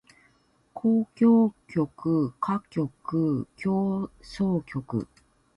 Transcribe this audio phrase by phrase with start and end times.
[0.73, 1.85] 交響曲
[2.41, 2.89] 歌曲
[3.55, 5.07] 協奏曲